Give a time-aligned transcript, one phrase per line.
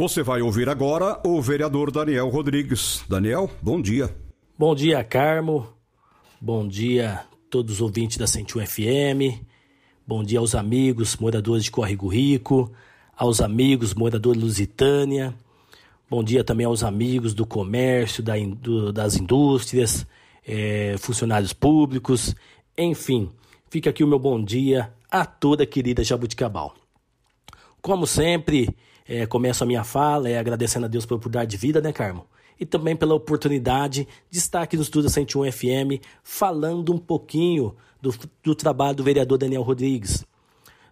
[0.00, 3.04] Você vai ouvir agora o vereador Daniel Rodrigues.
[3.06, 4.10] Daniel, bom dia.
[4.58, 5.68] Bom dia, Carmo.
[6.40, 7.20] Bom dia
[7.50, 9.44] todos os ouvintes da 101 FM.
[10.06, 12.72] Bom dia aos amigos moradores de Córrego Rico,
[13.14, 15.34] aos amigos moradores de Lusitânia.
[16.08, 20.06] Bom dia também aos amigos do comércio, da, do, das indústrias,
[20.46, 22.34] é, funcionários públicos.
[22.74, 23.28] Enfim,
[23.68, 26.74] fica aqui o meu bom dia a toda a querida Jabuticabal.
[27.82, 28.74] Como sempre,
[29.10, 32.26] é, começo a minha fala é agradecendo a Deus pela oportunidade de vida, né, Carmo?
[32.60, 38.14] E também pela oportunidade de estar aqui no Estúdio 101 FM falando um pouquinho do,
[38.40, 40.24] do trabalho do vereador Daniel Rodrigues.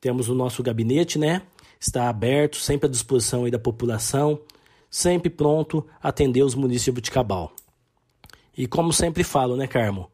[0.00, 1.42] Temos o nosso gabinete, né?
[1.78, 4.40] Está aberto, sempre à disposição da população,
[4.90, 7.52] sempre pronto a atender os municípios de Cabal.
[8.58, 10.10] E como sempre falo, né, Carmo?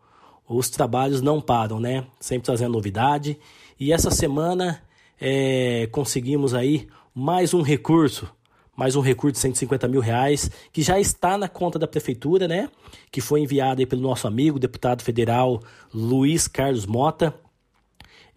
[0.47, 2.06] Os trabalhos não param, né?
[2.20, 3.38] Sempre trazendo novidade.
[3.81, 4.83] E essa semana
[5.19, 6.88] é, conseguimos aí
[7.19, 8.31] mais um recurso,
[8.77, 12.69] mais um recurso de 150 mil reais, que já está na conta da prefeitura, né?
[13.11, 15.62] Que foi enviado aí pelo nosso amigo, deputado federal
[15.94, 17.34] Luiz Carlos Mota.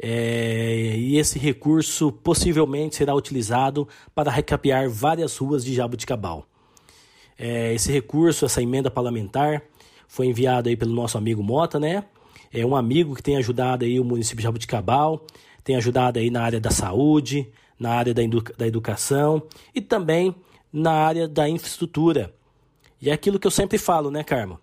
[0.02, 3.85] É, e esse recurso possivelmente será utilizado
[4.16, 6.45] para recapear várias ruas de Jabuticabal.
[7.38, 9.61] É, esse recurso, essa emenda parlamentar,
[10.07, 12.05] foi enviado aí pelo nosso amigo Mota, né?
[12.50, 15.27] É um amigo que tem ajudado aí o município de Jabuticabal,
[15.66, 18.22] tem ajudado aí na área da saúde, na área da,
[18.58, 19.41] da educação
[19.73, 20.35] e também
[20.72, 22.33] na área da infraestrutura.
[23.02, 24.59] E é aquilo que eu sempre falo, né, Carmo?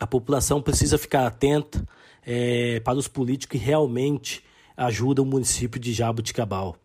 [0.00, 1.86] A população precisa ficar atenta
[2.26, 4.44] é, para os políticos que realmente
[4.76, 6.76] ajudam o município de Jabuticabal.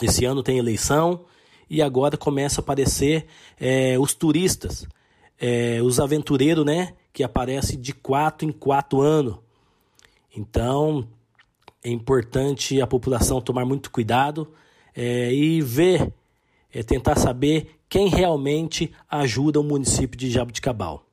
[0.00, 1.24] Esse ano tem eleição
[1.68, 3.26] e agora começa a aparecer
[3.58, 4.86] é, os turistas,
[5.38, 6.94] é, os aventureiros, né?
[7.12, 9.36] Que aparecem de quatro em quatro anos.
[10.34, 11.08] Então
[11.82, 14.52] é importante a população tomar muito cuidado
[14.96, 16.12] é, e ver,
[16.72, 21.04] é, tentar saber quem realmente ajuda o município de Jabuticabal.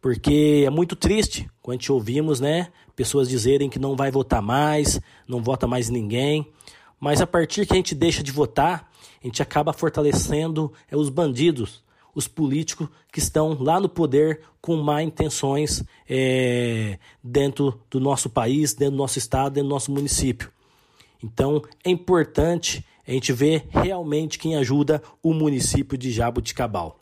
[0.00, 4.98] Porque é muito triste quando gente ouvimos né, pessoas dizerem que não vai votar mais,
[5.28, 6.46] não vota mais ninguém.
[6.98, 8.90] Mas a partir que a gente deixa de votar,
[9.22, 11.82] a gente acaba fortalecendo é, os bandidos,
[12.14, 18.74] os políticos que estão lá no poder com má intenções é, dentro do nosso país,
[18.74, 20.50] dentro do nosso estado, dentro do nosso município.
[21.22, 26.96] Então é importante a gente vê realmente quem ajuda o município de Jabuticabal.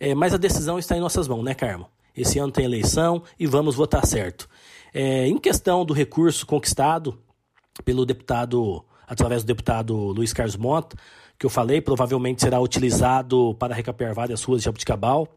[0.00, 1.86] É, mas a decisão está em nossas mãos, né, Carmo?
[2.16, 4.48] Esse ano tem eleição e vamos votar certo.
[4.94, 7.22] É, em questão do recurso conquistado
[7.84, 10.96] pelo deputado, através do deputado Luiz Carlos Mota,
[11.38, 15.28] que eu falei, provavelmente será utilizado para recapear várias ruas de Jabuticabal.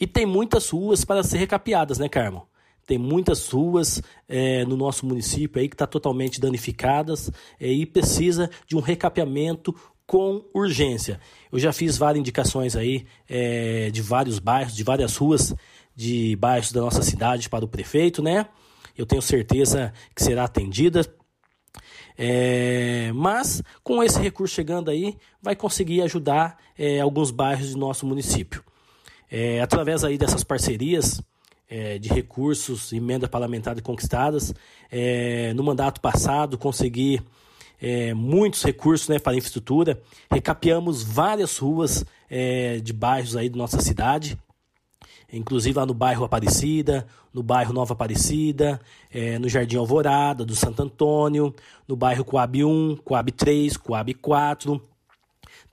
[0.00, 2.48] E tem muitas ruas para ser recapeadas, né, Carmo?
[2.86, 8.50] Tem muitas ruas é, no nosso município aí que está totalmente danificadas é, e precisa
[8.66, 9.74] de um recapeamento
[10.06, 11.18] com urgência.
[11.50, 15.54] Eu já fiz várias indicações aí é, de vários bairros, de várias ruas
[15.96, 18.46] de bairros da nossa cidade para o prefeito, né?
[18.96, 21.04] Eu tenho certeza que será atendida.
[22.16, 28.06] É, mas com esse recurso chegando aí, vai conseguir ajudar é, alguns bairros do nosso
[28.06, 28.62] município.
[29.30, 31.20] É, através aí dessas parcerias,
[31.74, 34.54] é, de recursos, emendas parlamentares conquistadas.
[34.92, 37.20] É, no mandato passado, consegui
[37.82, 40.00] é, muitos recursos né, para infraestrutura.
[40.30, 44.38] Recapeamos várias ruas é, de bairros aí da nossa cidade.
[45.32, 48.80] Inclusive lá no bairro Aparecida, no bairro Nova Aparecida,
[49.10, 51.52] é, no Jardim Alvorada, do Santo Antônio,
[51.88, 54.80] no bairro Coab 1, Coab 3, Coab 4,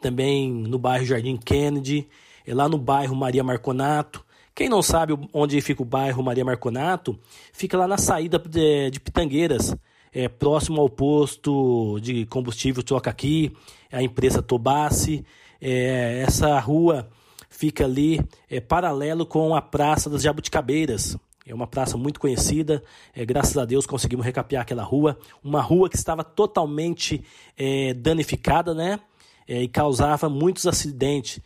[0.01, 2.09] também no bairro Jardim Kennedy,
[2.43, 7.17] é lá no bairro Maria Marconato, quem não sabe onde fica o bairro Maria Marconato,
[7.53, 9.75] fica lá na saída de, de Pitangueiras,
[10.13, 13.53] é, próximo ao posto de combustível Troca Aqui,
[13.91, 15.25] a empresa Tobassi.
[15.59, 17.09] É, essa rua
[17.49, 18.19] fica ali
[18.49, 21.17] é, paralelo com a Praça das Jabuticabeiras.
[21.45, 22.83] É uma praça muito conhecida.
[23.15, 25.17] É, graças a Deus conseguimos recapear aquela rua.
[25.43, 27.23] Uma rua que estava totalmente
[27.57, 28.99] é, danificada, né?
[29.47, 31.39] É, e causava muitos acidentes.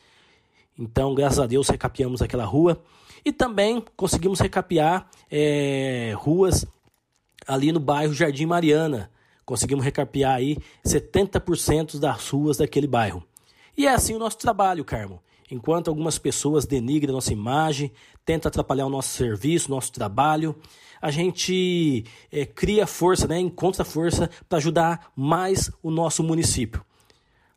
[0.77, 2.81] Então, graças a Deus, recapeamos aquela rua.
[3.23, 6.65] E também conseguimos recapear é, ruas
[7.47, 9.09] ali no bairro Jardim Mariana.
[9.45, 13.23] Conseguimos recapear aí 70% das ruas daquele bairro.
[13.77, 15.21] E é assim o nosso trabalho, Carmo.
[15.51, 17.91] Enquanto algumas pessoas denigram a nossa imagem,
[18.25, 20.55] tentam atrapalhar o nosso serviço, nosso trabalho,
[21.01, 26.83] a gente é, cria força, né, encontra força para ajudar mais o nosso município.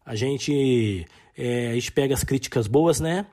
[0.05, 1.07] A gente,
[1.39, 3.25] é, a gente pega as críticas boas, né,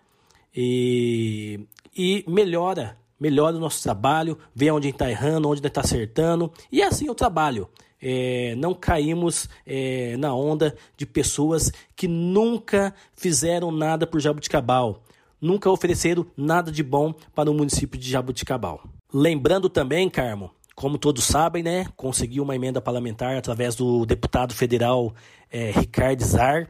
[0.56, 1.60] e,
[1.98, 6.86] e melhora, melhora o nosso trabalho, vê onde está errando, onde está acertando, e é
[6.86, 7.68] assim o trabalho.
[8.00, 15.04] É, não caímos é, na onda de pessoas que nunca fizeram nada por Jabuticabal,
[15.42, 18.84] nunca ofereceram nada de bom para o município de Jabuticabal.
[19.12, 25.16] Lembrando também, Carmo, como todos sabem, né, conseguiu uma emenda parlamentar através do deputado federal
[25.50, 26.70] é, Ricardo Zar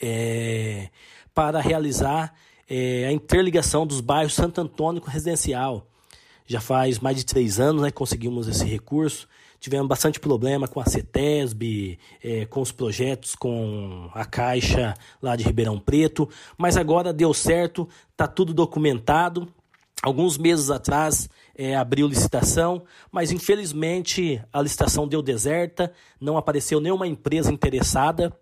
[0.00, 0.88] é,
[1.34, 2.34] para realizar
[2.68, 5.86] é, a interligação dos bairros Santo Antônio com residencial.
[6.46, 9.28] Já faz mais de três anos né, que conseguimos esse recurso.
[9.58, 15.44] Tivemos bastante problema com a CETESB, é, com os projetos com a Caixa lá de
[15.44, 19.48] Ribeirão Preto, mas agora deu certo, está tudo documentado.
[20.02, 27.08] Alguns meses atrás é, abriu licitação, mas infelizmente a licitação deu deserta, não apareceu nenhuma
[27.08, 28.32] empresa interessada.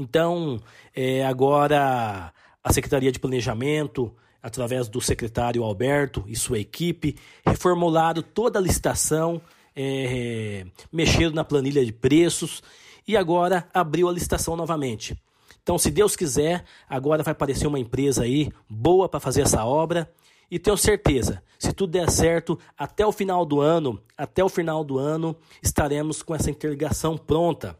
[0.00, 0.60] Então,
[0.94, 8.60] é, agora a Secretaria de Planejamento, através do secretário Alberto e sua equipe, reformularam toda
[8.60, 9.42] a licitação,
[9.74, 12.62] é, mexeram na planilha de preços
[13.08, 15.20] e agora abriu a licitação novamente.
[15.64, 20.08] Então, se Deus quiser, agora vai aparecer uma empresa aí boa para fazer essa obra.
[20.48, 24.84] E tenho certeza, se tudo der certo, até o final do ano, até o final
[24.84, 27.76] do ano, estaremos com essa interligação pronta.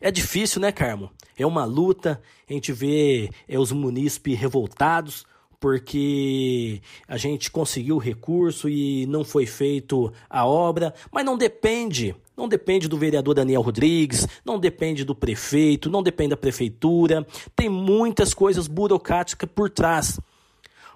[0.00, 1.10] É difícil, né, Carmo?
[1.38, 5.26] É uma luta, a gente vê é, os munícipes revoltados,
[5.58, 12.14] porque a gente conseguiu o recurso e não foi feito a obra, mas não depende,
[12.36, 17.68] não depende do vereador Daniel Rodrigues, não depende do prefeito, não depende da prefeitura, tem
[17.68, 20.20] muitas coisas burocráticas por trás.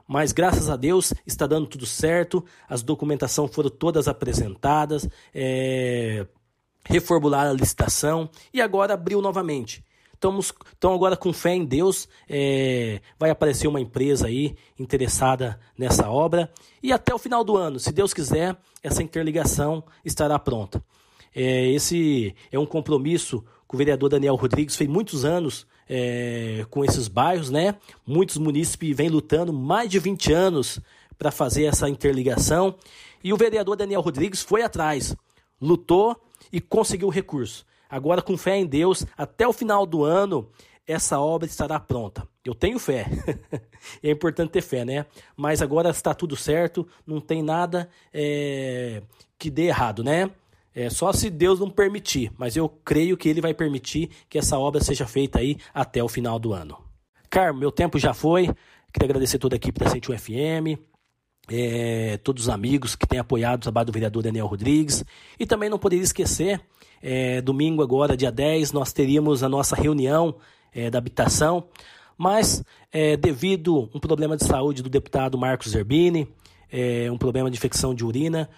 [0.06, 6.26] Mas graças a Deus está dando tudo certo, as documentações foram todas apresentadas, é,
[6.84, 9.84] reformularam a licitação e agora abriu novamente.
[10.14, 16.10] Estamos, então agora com fé em Deus, é, vai aparecer uma empresa aí interessada nessa
[16.10, 20.84] obra e até o final do ano, se Deus quiser, essa interligação estará pronta.
[21.34, 26.84] É, esse é um compromisso que o vereador Daniel Rodrigues fez muitos anos é, com
[26.84, 27.76] esses bairros, né?
[28.06, 30.80] Muitos munícipes vêm lutando mais de 20 anos
[31.16, 32.74] para fazer essa interligação
[33.22, 35.16] e o vereador Daniel Rodrigues foi atrás,
[35.60, 36.16] lutou
[36.52, 37.64] e conseguiu o recurso.
[37.88, 40.48] Agora, com fé em Deus, até o final do ano,
[40.86, 42.26] essa obra estará pronta.
[42.44, 43.06] Eu tenho fé.
[44.02, 45.06] é importante ter fé, né?
[45.36, 49.02] Mas agora está tudo certo, não tem nada é,
[49.38, 50.30] que dê errado, né?
[50.74, 54.56] É só se Deus não permitir, mas eu creio que Ele vai permitir que essa
[54.56, 56.78] obra seja feita aí até o final do ano.
[57.28, 58.48] Carmo, meu tempo já foi.
[58.92, 60.80] Queria agradecer toda a equipe da 101 FM,
[61.50, 65.04] é, todos os amigos que têm apoiado o trabalho do vereador Daniel Rodrigues.
[65.38, 66.60] E também não poderia esquecer
[67.02, 70.34] é, domingo agora, dia 10, nós teríamos a nossa reunião
[70.72, 71.64] é, da habitação,
[72.16, 72.62] mas
[72.92, 76.28] é, devido a um problema de saúde do deputado Marcos Zerbini,
[76.70, 78.48] é, um problema de infecção de urina,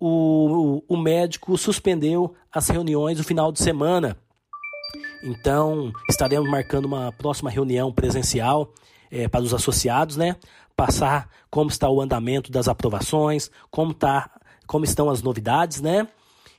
[0.00, 4.16] o, o, o médico suspendeu as reuniões no final de semana.
[5.22, 8.72] Então, estaremos marcando uma próxima reunião presencial
[9.10, 10.36] é, para os associados, né?
[10.76, 14.30] Passar como está o andamento das aprovações, como, tá,
[14.66, 16.08] como estão as novidades, né?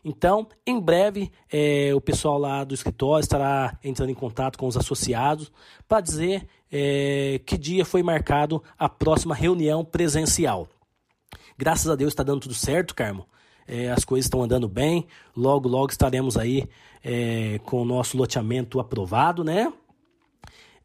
[0.06, 4.76] Então, em breve, é, o pessoal lá do escritório estará entrando em contato com os
[4.78, 5.52] associados
[5.88, 10.68] para dizer é, que dia foi marcado a próxima reunião presencial.
[11.58, 13.26] Graças a Deus está dando tudo certo, Carmo.
[13.68, 15.06] É, as coisas estão andando bem.
[15.36, 16.68] Logo, logo estaremos aí
[17.04, 19.72] é, com o nosso loteamento aprovado, né?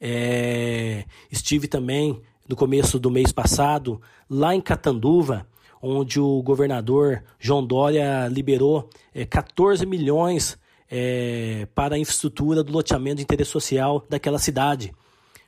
[0.00, 5.46] É, estive também no começo do mês passado lá em Catanduva
[5.82, 10.58] onde o governador João Dória liberou é, 14 milhões
[10.90, 14.92] é, para a infraestrutura do loteamento de interesse social daquela cidade,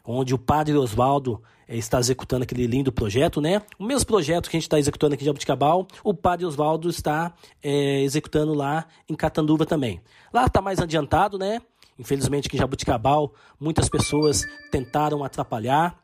[0.05, 3.63] onde o padre Oswaldo é, está executando aquele lindo projeto, né?
[3.79, 7.33] O mesmo projeto que a gente está executando aqui em Jabuticabal, o padre Oswaldo está
[7.63, 10.01] é, executando lá em Catanduva também.
[10.33, 11.61] Lá está mais adiantado, né?
[11.99, 16.00] Infelizmente, aqui em Jabuticabal, muitas pessoas tentaram atrapalhar.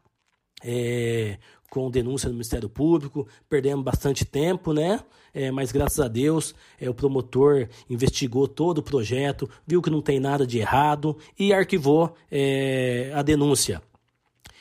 [0.68, 1.38] É,
[1.70, 5.00] com denúncia no Ministério Público, perdemos bastante tempo, né?
[5.34, 10.00] É, mas graças a Deus, é, o promotor investigou todo o projeto, viu que não
[10.00, 13.82] tem nada de errado e arquivou é, a denúncia.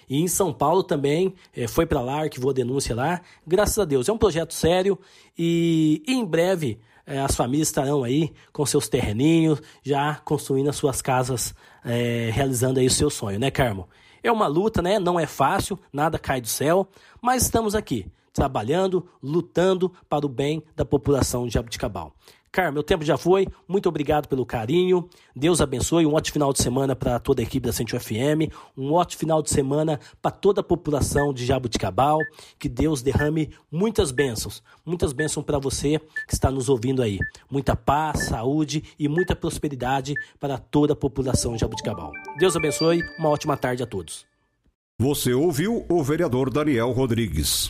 [0.10, 3.22] E em São Paulo também é, foi para lá, arquivou a denúncia lá.
[3.48, 5.00] Graças a Deus, é um projeto sério
[5.38, 10.76] e, e em breve é, as famílias estarão aí com seus terreninhos, já construindo as
[10.76, 13.88] suas casas é, realizando aí o seu sonho, né, Carmo?
[14.26, 14.98] É uma luta, né?
[14.98, 16.88] Não é fácil, nada cai do céu,
[17.22, 22.12] mas estamos aqui, trabalhando, lutando para o bem da população de Jabuticabal.
[22.56, 23.50] Carmo, meu tempo já foi.
[23.68, 25.10] Muito obrigado pelo carinho.
[25.36, 26.06] Deus abençoe.
[26.06, 28.50] Um ótimo final de semana para toda a equipe da Centro FM.
[28.78, 32.18] Um ótimo final de semana para toda a população de Jabuticabal.
[32.58, 34.64] Que Deus derrame muitas bênçãos.
[34.86, 37.20] Muitas bênçãos para você que está nos ouvindo aí.
[37.52, 42.14] Muita paz, saúde e muita prosperidade para toda a população de Jabuticabal.
[42.40, 43.04] Deus abençoe.
[43.20, 44.26] Uma ótima tarde a todos.
[44.98, 47.70] Você ouviu o vereador Daniel Rodrigues.